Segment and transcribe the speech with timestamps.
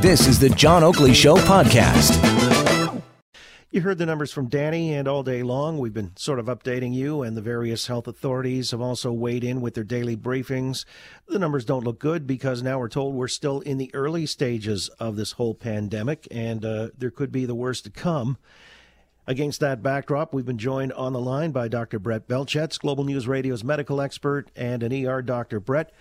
[0.00, 2.22] This is the John Oakley Show podcast.
[3.70, 6.94] You heard the numbers from Danny, and all day long we've been sort of updating
[6.94, 10.84] you, and the various health authorities have also weighed in with their daily briefings.
[11.28, 14.88] The numbers don't look good because now we're told we're still in the early stages
[14.98, 18.38] of this whole pandemic, and uh, there could be the worst to come.
[19.26, 21.98] Against that backdrop, we've been joined on the line by Dr.
[21.98, 25.58] Brett Belchetz, Global News Radio's medical expert and an ER doctor.
[25.58, 25.92] Brett,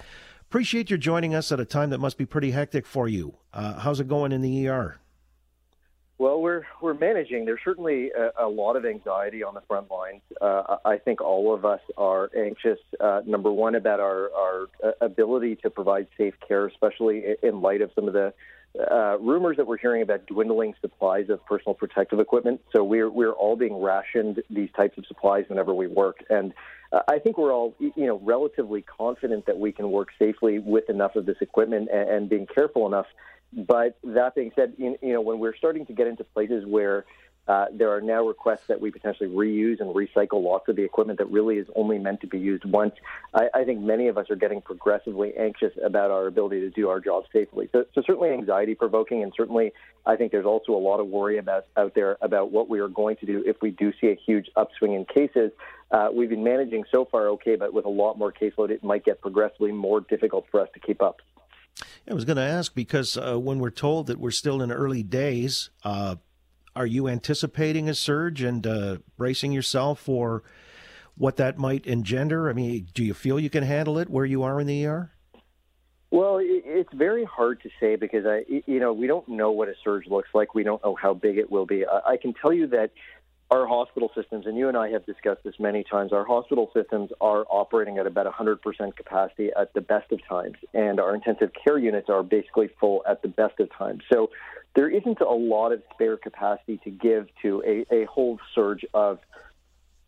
[0.56, 3.36] appreciate your joining us at a time that must be pretty hectic for you.
[3.54, 5.02] Uh, how's it going in the ER?
[6.18, 7.44] Well, we're we're managing.
[7.44, 10.22] There's certainly a, a lot of anxiety on the front lines.
[10.40, 12.80] Uh, I think all of us are anxious.
[13.02, 17.82] Uh, number one, about our our uh, ability to provide safe care, especially in light
[17.82, 18.34] of some of the
[18.80, 22.62] uh, rumors that we're hearing about dwindling supplies of personal protective equipment.
[22.74, 26.54] So we're we're all being rationed these types of supplies whenever we work, and
[27.08, 31.16] I think we're all you know relatively confident that we can work safely with enough
[31.16, 33.08] of this equipment and, and being careful enough.
[33.54, 37.06] But that being said, you, you know when we're starting to get into places where
[37.48, 41.20] uh, there are now requests that we potentially reuse and recycle lots of the equipment
[41.20, 42.96] that really is only meant to be used once.
[43.34, 46.90] I, I think many of us are getting progressively anxious about our ability to do
[46.90, 47.70] our job safely.
[47.72, 49.74] So, so certainly anxiety provoking, and certainly
[50.06, 52.88] I think there's also a lot of worry about out there about what we are
[52.88, 55.52] going to do if we do see a huge upswing in cases.
[55.92, 59.06] Uh, we've been managing so far okay, but with a lot more caseload, it might
[59.06, 61.22] get progressively more difficult for us to keep up.
[62.10, 65.04] I was going to ask because uh, when we're told that we're still in early
[65.04, 66.16] days, uh,
[66.76, 70.44] are you anticipating a surge and uh, bracing yourself for
[71.18, 72.50] what that might engender?
[72.50, 75.12] I mean, do you feel you can handle it where you are in the ER?
[76.12, 79.74] Well, it's very hard to say because I, you know, we don't know what a
[79.84, 80.54] surge looks like.
[80.54, 81.86] We don't know how big it will be.
[81.86, 82.92] I can tell you that
[83.52, 87.12] our hospital systems, and you and I have discussed this many times, our hospital systems
[87.22, 91.78] are operating at about 100% capacity at the best of times, and our intensive care
[91.78, 94.02] units are basically full at the best of times.
[94.12, 94.32] So
[94.76, 99.20] there isn't a lot of spare capacity to give to a, a whole surge of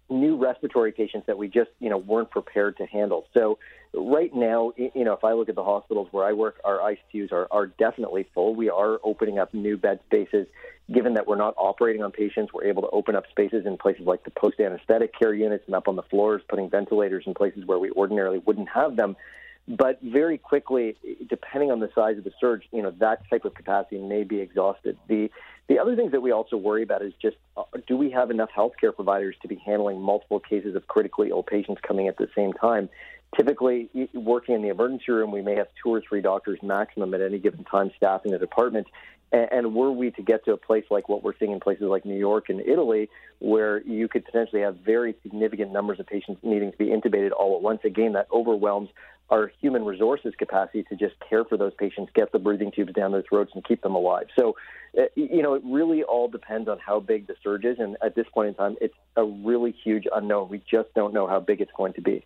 [0.10, 3.26] new respiratory patients that we just you know weren't prepared to handle.
[3.34, 3.60] So
[3.94, 7.32] right now, you know, if I look at the hospitals where I work, our ICUs
[7.32, 8.56] are, are definitely full.
[8.56, 10.48] We are opening up new bed spaces.
[10.92, 14.06] Given that we're not operating on patients, we're able to open up spaces in places
[14.06, 17.66] like the post anesthetic care units and up on the floors, putting ventilators in places
[17.66, 19.18] where we ordinarily wouldn't have them.
[19.68, 20.96] But very quickly,
[21.28, 24.40] depending on the size of the surge, you know that type of capacity may be
[24.40, 24.98] exhausted.
[25.08, 25.30] The
[25.68, 28.50] the other things that we also worry about is just uh, do we have enough
[28.56, 32.54] healthcare providers to be handling multiple cases of critically ill patients coming at the same
[32.54, 32.90] time?
[33.36, 37.20] Typically, working in the emergency room, we may have two or three doctors maximum at
[37.20, 38.88] any given time staffing the department.
[39.32, 42.06] And, were we to get to a place like what we're seeing in places like
[42.06, 46.72] New York and Italy, where you could potentially have very significant numbers of patients needing
[46.72, 48.90] to be intubated all at once, again, that overwhelms
[49.30, 53.12] our human resources capacity to just care for those patients, get the breathing tubes down
[53.12, 54.28] their throats, and keep them alive.
[54.38, 54.56] So,
[54.98, 57.78] uh, you know, it really all depends on how big the surge is.
[57.80, 60.48] And at this point in time, it's a really huge unknown.
[60.50, 62.26] We just don't know how big it's going to be.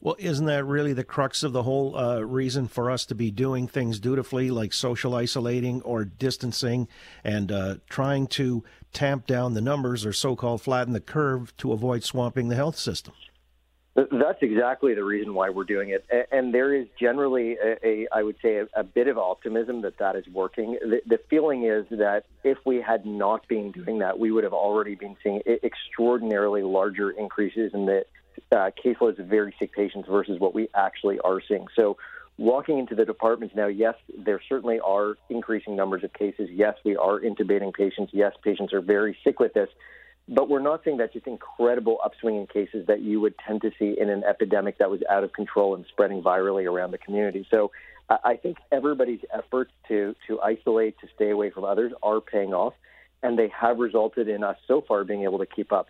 [0.00, 3.30] Well, isn't that really the crux of the whole uh, reason for us to be
[3.30, 6.88] doing things dutifully, like social isolating or distancing,
[7.24, 11.72] and uh, trying to tamp down the numbers or so called flatten the curve to
[11.72, 13.14] avoid swamping the health system?
[13.94, 18.22] That's exactly the reason why we're doing it, and there is generally a, a I
[18.22, 20.78] would say, a, a, bit of optimism that that is working.
[20.80, 24.54] The, the, feeling is that if we had not been doing that, we would have
[24.54, 28.06] already been seeing extraordinarily larger increases in the
[28.52, 31.66] uh, caseloads of very sick patients versus what we actually are seeing.
[31.74, 31.96] So,
[32.38, 36.48] walking into the departments now, yes, there certainly are increasing numbers of cases.
[36.50, 38.12] Yes, we are intubating patients.
[38.14, 39.68] Yes, patients are very sick with this.
[40.28, 43.72] But we're not seeing that just incredible upswing in cases that you would tend to
[43.78, 47.46] see in an epidemic that was out of control and spreading virally around the community.
[47.50, 47.72] So
[48.08, 52.74] I think everybody's efforts to, to isolate, to stay away from others are paying off,
[53.22, 55.88] and they have resulted in us so far being able to keep up.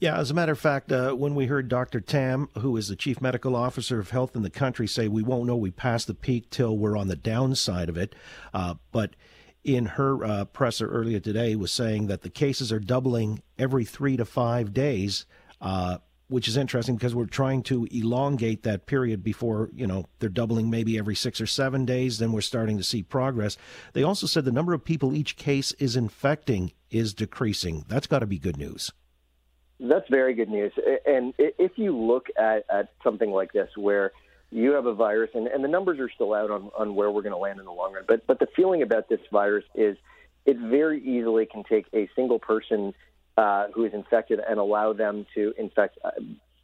[0.00, 2.00] Yeah, as a matter of fact, uh, when we heard Dr.
[2.00, 5.46] Tam, who is the chief medical officer of health in the country, say we won't
[5.46, 8.14] know we passed the peak till we're on the downside of it,
[8.52, 9.14] uh, but
[9.64, 14.16] in her uh, presser earlier today was saying that the cases are doubling every three
[14.16, 15.24] to five days,
[15.60, 20.28] uh, which is interesting because we're trying to elongate that period before, you know, they're
[20.28, 22.18] doubling maybe every six or seven days.
[22.18, 23.56] Then we're starting to see progress.
[23.94, 27.84] They also said the number of people each case is infecting is decreasing.
[27.88, 28.92] That's got to be good news.
[29.88, 30.72] That's very good news.
[31.06, 34.12] And if you look at, at something like this, where
[34.50, 37.22] you have a virus, and, and the numbers are still out on, on where we're
[37.22, 38.04] going to land in the long run.
[38.06, 39.96] But but the feeling about this virus is
[40.46, 42.94] it very easily can take a single person
[43.36, 46.10] uh, who is infected and allow them to infect uh,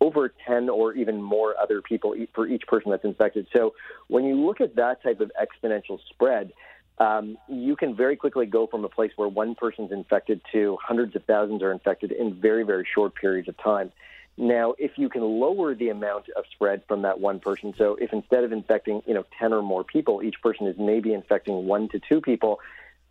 [0.01, 3.47] over 10 or even more other people for each person that's infected.
[3.53, 3.75] So
[4.09, 6.53] when you look at that type of exponential spread,
[7.01, 11.17] um, you can very quickly go from a place where one person's infected to hundreds
[11.17, 13.91] of thousands are infected in very, very short periods of time.
[14.37, 18.13] Now, if you can lower the amount of spread from that one person, so if
[18.13, 21.89] instead of infecting, you know, 10 or more people, each person is maybe infecting one
[21.89, 22.61] to two people,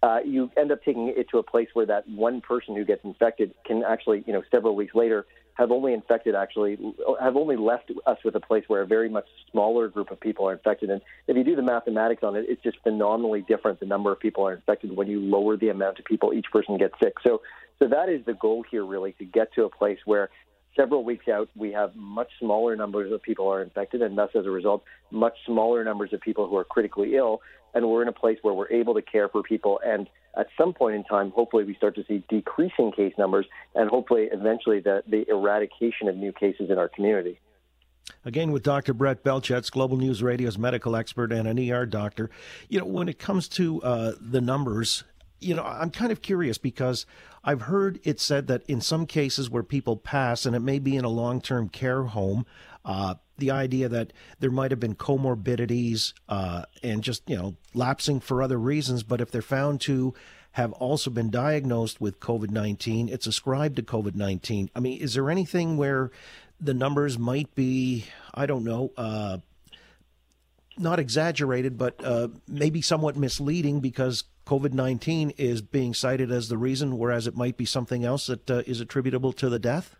[0.01, 3.03] uh, you end up taking it to a place where that one person who gets
[3.03, 5.25] infected can actually, you know, several weeks later
[5.55, 6.77] have only infected actually
[7.21, 10.47] have only left us with a place where a very much smaller group of people
[10.47, 10.89] are infected.
[10.89, 13.81] And if you do the mathematics on it, it's just phenomenally different.
[13.81, 16.77] The number of people are infected when you lower the amount of people each person
[16.77, 17.15] gets sick.
[17.21, 17.41] So,
[17.77, 20.29] so that is the goal here, really, to get to a place where
[20.79, 24.45] several weeks out, we have much smaller numbers of people are infected, and thus, as
[24.45, 27.41] a result, much smaller numbers of people who are critically ill.
[27.73, 29.79] And we're in a place where we're able to care for people.
[29.85, 33.45] And at some point in time, hopefully, we start to see decreasing case numbers,
[33.75, 37.39] and hopefully, eventually, the, the eradication of new cases in our community.
[38.25, 38.93] Again, with Dr.
[38.93, 42.29] Brett Belchetz, Global News Radio's medical expert and an ER doctor.
[42.69, 45.03] You know, when it comes to uh, the numbers,
[45.39, 47.05] you know, I'm kind of curious because
[47.43, 50.95] I've heard it said that in some cases where people pass, and it may be
[50.95, 52.45] in a long term care home,
[52.85, 58.19] uh, the idea that there might have been comorbidities uh, and just, you know, lapsing
[58.19, 60.13] for other reasons, but if they're found to
[60.53, 64.69] have also been diagnosed with COVID 19, it's ascribed to COVID 19.
[64.75, 66.11] I mean, is there anything where
[66.59, 69.37] the numbers might be, I don't know, uh,
[70.77, 76.57] not exaggerated, but uh, maybe somewhat misleading because COVID 19 is being cited as the
[76.57, 79.95] reason, whereas it might be something else that uh, is attributable to the death?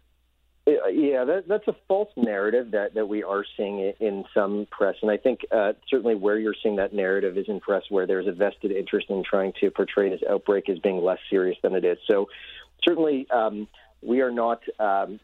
[0.66, 4.96] Yeah, that, that's a false narrative that, that we are seeing in some press.
[5.04, 8.26] And I think uh, certainly where you're seeing that narrative is in press where there's
[8.26, 11.86] a vested interest in trying to portray this outbreak as being less serious than it
[11.86, 11.98] is.
[12.08, 12.28] So
[12.84, 13.68] certainly um,
[14.02, 15.20] we are not um,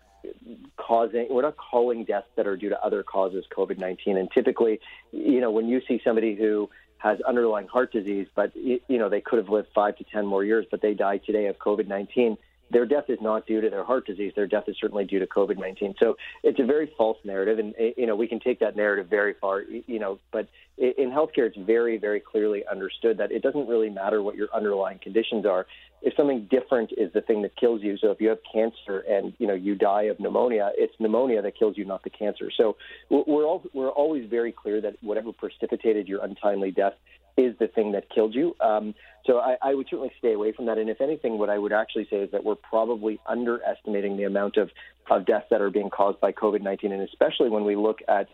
[0.77, 4.17] causing we're not calling deaths that are due to other causes COVID nineteen.
[4.17, 4.79] And typically,
[5.11, 6.69] you know, when you see somebody who
[7.05, 10.43] has underlying heart disease, but you know they could have lived five to ten more
[10.43, 12.35] years, but they died today of COVID nineteen.
[12.71, 14.33] Their death is not due to their heart disease.
[14.35, 15.93] Their death is certainly due to COVID nineteen.
[15.99, 19.07] So it's a very false narrative, and eh, you know we can take that narrative
[19.07, 19.61] very far.
[19.61, 20.47] You know, but
[20.77, 24.99] in healthcare, it's very, very clearly understood that it doesn't really matter what your underlying
[24.99, 25.65] conditions are.
[26.01, 29.33] If something different is the thing that kills you, so if you have cancer and
[29.37, 32.51] you know you die of pneumonia, it's pneumonia that kills you, not the cancer.
[32.55, 32.77] So
[33.09, 36.93] we're all, we're always very clear that whatever precipitated your untimely death
[37.37, 38.55] is the thing that killed you.
[38.59, 38.95] Um,
[39.25, 40.77] so I, I would certainly stay away from that.
[40.77, 44.57] And if anything, what I would actually say is that we're probably underestimating the amount
[44.57, 44.69] of,
[45.09, 48.27] of deaths that are being caused by COVID 19, and especially when we look at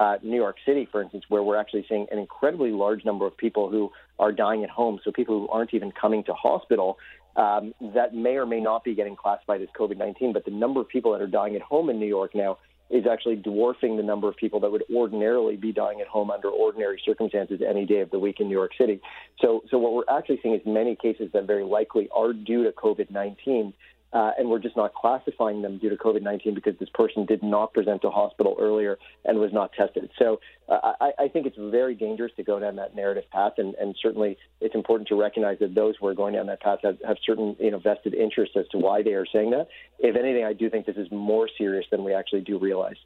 [0.00, 3.36] uh, New York City, for instance, where we're actually seeing an incredibly large number of
[3.36, 5.00] people who are dying at home.
[5.04, 6.98] So people who aren't even coming to hospital
[7.36, 10.32] um, that may or may not be getting classified as COVID 19.
[10.32, 12.58] But the number of people that are dying at home in New York now
[12.90, 16.48] is actually dwarfing the number of people that would ordinarily be dying at home under
[16.48, 19.00] ordinary circumstances any day of the week in New York City.
[19.40, 22.72] So, so what we're actually seeing is many cases that very likely are due to
[22.72, 23.74] COVID 19
[24.12, 27.42] uh, and we're just not classifying them due to COVID 19 because this person did
[27.42, 30.10] not present to hospital earlier and was not tested.
[30.18, 33.74] So uh, I, I, think it's very dangerous to go down that narrative path, and,
[33.74, 36.98] and, certainly it's important to recognize that those who are going down that path have,
[37.06, 39.68] have certain you know, vested interests as to why they are saying that.
[39.98, 42.96] If anything, I do think this is more serious than we actually do realize.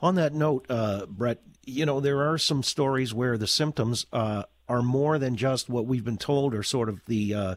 [0.00, 4.44] On that note, uh, Brett, you know, there are some stories where the symptoms uh,
[4.68, 7.54] are more than just what we've been told or sort of the uh,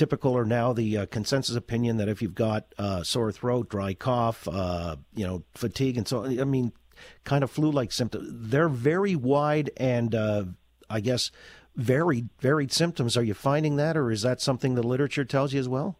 [0.00, 3.92] typical or now the uh, consensus opinion that if you've got uh, sore throat, dry
[3.92, 6.72] cough, uh, you know, fatigue, and so I mean,
[7.24, 8.26] kind of flu-like symptoms.
[8.32, 10.44] They're very wide and uh,
[10.88, 11.30] I guess
[11.76, 13.14] varied varied symptoms.
[13.18, 15.98] Are you finding that, or is that something the literature tells you as well?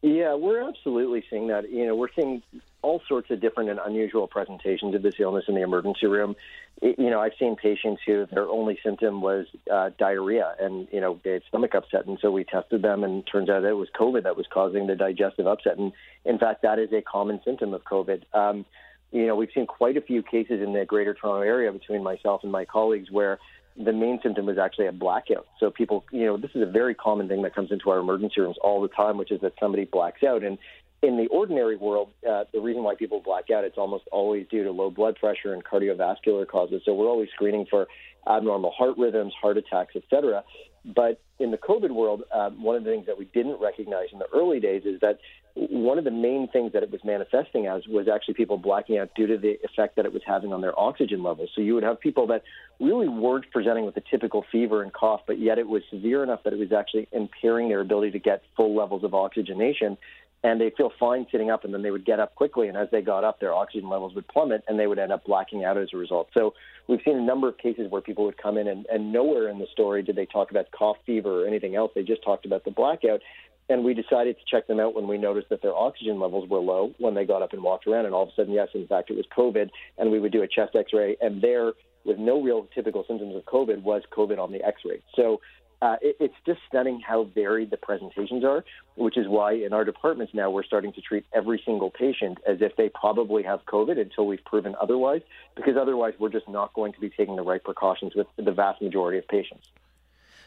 [0.00, 1.70] Yeah, we're absolutely seeing that.
[1.70, 2.42] You know, we're seeing
[2.80, 6.36] all sorts of different and unusual presentations of this illness in the emergency room.
[6.82, 11.18] You know, I've seen patients who their only symptom was uh, diarrhea, and you know
[11.24, 13.88] they had stomach upset, and so we tested them, and turns out that it was
[13.98, 15.78] COVID that was causing the digestive upset.
[15.78, 15.92] And
[16.26, 18.24] in fact, that is a common symptom of COVID.
[18.34, 18.66] Um,
[19.10, 22.42] you know, we've seen quite a few cases in the Greater Toronto area between myself
[22.42, 23.38] and my colleagues where
[23.76, 25.46] the main symptom was actually a blackout.
[25.60, 28.40] So people, you know, this is a very common thing that comes into our emergency
[28.40, 30.42] rooms all the time, which is that somebody blacks out.
[30.42, 30.58] And
[31.02, 34.64] in the ordinary world, uh, the reason why people black out, it's almost always due
[34.64, 36.82] to low blood pressure and cardiovascular causes.
[36.84, 37.86] So we're always screening for
[38.26, 40.42] abnormal heart rhythms, heart attacks, etc.
[40.84, 44.18] But in the COVID world, um, one of the things that we didn't recognize in
[44.18, 45.18] the early days is that
[45.56, 49.08] one of the main things that it was manifesting as was actually people blacking out
[49.14, 51.48] due to the effect that it was having on their oxygen levels.
[51.54, 52.42] So you would have people that
[52.78, 56.42] really weren't presenting with a typical fever and cough, but yet it was severe enough
[56.44, 59.96] that it was actually impairing their ability to get full levels of oxygenation.
[60.44, 62.88] And they feel fine sitting up, and then they would get up quickly, and as
[62.92, 65.76] they got up, their oxygen levels would plummet, and they would end up blacking out
[65.76, 66.28] as a result.
[66.34, 66.54] So
[66.88, 69.58] we've seen a number of cases where people would come in, and, and nowhere in
[69.58, 71.92] the story did they talk about cough fever or anything else.
[71.94, 73.22] They just talked about the blackout.
[73.68, 76.60] And we decided to check them out when we noticed that their oxygen levels were
[76.60, 78.06] low when they got up and walked around.
[78.06, 79.70] And all of a sudden, yes, in fact, it was COVID.
[79.98, 81.72] And we would do a chest x ray, and there,
[82.04, 85.02] with no real typical symptoms of COVID, was COVID on the x ray.
[85.16, 85.40] So
[85.82, 88.64] uh, it, it's just stunning how varied the presentations are,
[88.96, 92.58] which is why in our departments now we're starting to treat every single patient as
[92.60, 95.20] if they probably have COVID until we've proven otherwise,
[95.54, 98.80] because otherwise we're just not going to be taking the right precautions with the vast
[98.80, 99.68] majority of patients.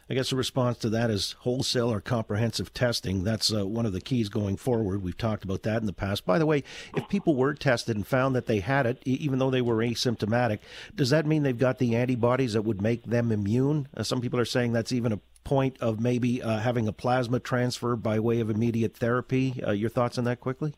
[0.09, 3.23] I guess the response to that is wholesale or comprehensive testing.
[3.23, 5.03] That's uh, one of the keys going forward.
[5.03, 6.25] We've talked about that in the past.
[6.25, 6.63] By the way,
[6.95, 10.59] if people were tested and found that they had it, even though they were asymptomatic,
[10.95, 13.87] does that mean they've got the antibodies that would make them immune?
[13.95, 17.39] Uh, some people are saying that's even a point of maybe uh, having a plasma
[17.39, 19.61] transfer by way of immediate therapy.
[19.65, 20.73] Uh, your thoughts on that quickly?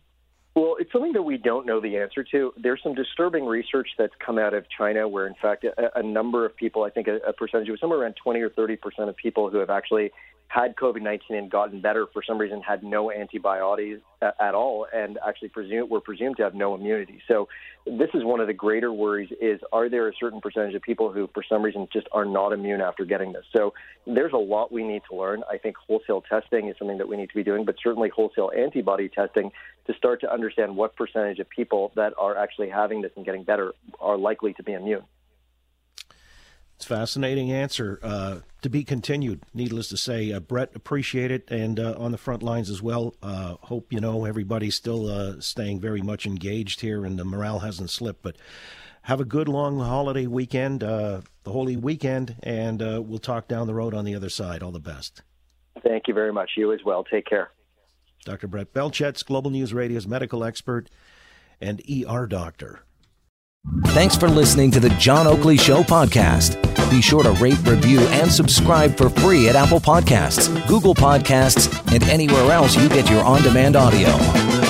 [0.56, 2.52] Well, it's something that we don't know the answer to.
[2.58, 6.44] There's some disturbing research that's come out of China where, in fact, a, a number
[6.44, 9.16] of people, I think a, a percentage, was somewhere around 20 or 30 percent of
[9.16, 10.12] people who have actually
[10.52, 15.18] had COVID 19 and gotten better for some reason had no antibodies at all and
[15.26, 17.22] actually presume, were presumed to have no immunity.
[17.28, 17.48] So,
[17.86, 21.12] this is one of the greater worries is are there a certain percentage of people
[21.12, 23.46] who, for some reason, just are not immune after getting this?
[23.56, 23.74] So,
[24.06, 25.42] there's a lot we need to learn.
[25.50, 28.52] I think wholesale testing is something that we need to be doing, but certainly wholesale
[28.56, 29.52] antibody testing
[29.88, 33.44] to start to understand what percentage of people that are actually having this and getting
[33.44, 35.04] better are likely to be immune.
[36.82, 38.00] It's fascinating answer.
[38.02, 40.32] Uh, to be continued, needless to say.
[40.32, 41.52] Uh, Brett, appreciate it.
[41.52, 45.40] And uh, on the front lines as well, uh, hope you know everybody's still uh,
[45.40, 48.24] staying very much engaged here and the morale hasn't slipped.
[48.24, 48.36] But
[49.04, 53.76] have a good long holiday weekend, uh, the holy weekend, and we'll talk down the
[53.76, 54.64] road on the other side.
[54.64, 55.22] All the best.
[55.84, 56.50] Thank you very much.
[56.58, 57.04] You as well.
[57.04, 57.52] Take care.
[58.26, 58.48] Dr.
[58.48, 60.90] Brett Belchetz, Global News Radio's medical expert
[61.60, 62.82] and ER doctor.
[63.88, 66.60] Thanks for listening to the John Oakley Show podcast.
[66.90, 72.04] Be sure to rate, review, and subscribe for free at Apple Podcasts, Google Podcasts, and
[72.06, 74.61] anywhere else you get your on demand audio.